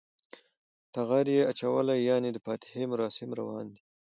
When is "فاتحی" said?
2.45-2.83